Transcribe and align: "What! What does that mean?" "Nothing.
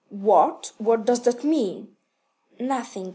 "What! 0.09 0.71
What 0.79 1.05
does 1.05 1.21
that 1.25 1.43
mean?" 1.43 1.95
"Nothing. 2.59 3.09